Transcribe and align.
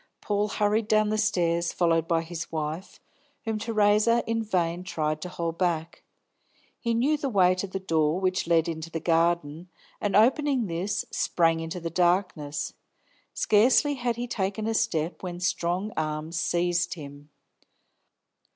Paul 0.19 0.47
hurried 0.47 0.87
down 0.87 1.09
the 1.09 1.17
stairs, 1.19 1.71
followed 1.71 2.07
by 2.07 2.23
his 2.23 2.51
wife, 2.51 2.99
whom 3.45 3.59
Theresa 3.59 4.23
in 4.25 4.41
vain 4.41 4.83
tried 4.83 5.21
to 5.21 5.29
hold 5.29 5.59
back 5.59 6.03
He 6.79 6.95
knew 6.95 7.17
the 7.17 7.29
way 7.29 7.53
to 7.53 7.67
the 7.67 7.79
door 7.79 8.19
which 8.19 8.47
led 8.47 8.67
into 8.67 8.89
the 8.89 8.99
garden, 8.99 9.69
and 10.01 10.15
opening 10.15 10.65
this, 10.65 11.05
sprang 11.11 11.59
into 11.59 11.79
the 11.79 11.91
darkness. 11.91 12.73
Scarcely 13.35 13.93
had 13.93 14.15
he 14.15 14.25
taken 14.27 14.65
a 14.65 14.73
step, 14.73 15.21
when 15.21 15.39
strong 15.39 15.91
arms 15.95 16.35
seized 16.39 16.95
him. 16.95 17.29